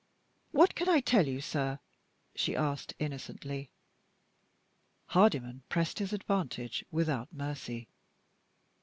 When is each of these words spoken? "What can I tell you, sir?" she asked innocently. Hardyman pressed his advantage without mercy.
"What 0.49 0.73
can 0.73 0.89
I 0.89 0.99
tell 0.99 1.27
you, 1.27 1.41
sir?" 1.41 1.77
she 2.33 2.55
asked 2.55 2.95
innocently. 2.97 3.69
Hardyman 5.09 5.61
pressed 5.69 5.99
his 5.99 6.11
advantage 6.11 6.83
without 6.89 7.31
mercy. 7.31 7.87